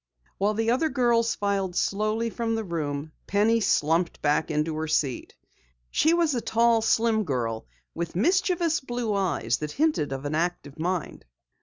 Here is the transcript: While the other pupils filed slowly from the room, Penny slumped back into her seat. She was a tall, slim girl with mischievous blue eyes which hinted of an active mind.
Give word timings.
While 0.39 0.55
the 0.55 0.71
other 0.71 0.89
pupils 0.89 1.35
filed 1.35 1.75
slowly 1.75 2.31
from 2.31 2.55
the 2.55 2.63
room, 2.63 3.11
Penny 3.27 3.59
slumped 3.59 4.19
back 4.19 4.49
into 4.49 4.75
her 4.77 4.87
seat. 4.87 5.35
She 5.91 6.11
was 6.15 6.33
a 6.33 6.41
tall, 6.41 6.81
slim 6.81 7.23
girl 7.23 7.67
with 7.93 8.15
mischievous 8.15 8.79
blue 8.79 9.13
eyes 9.13 9.61
which 9.61 9.73
hinted 9.73 10.11
of 10.11 10.25
an 10.25 10.33
active 10.33 10.79
mind. 10.79 11.25